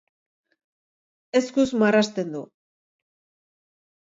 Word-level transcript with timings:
Eskuz 1.41 1.67
marrazten 1.83 2.33
du. 2.37 2.43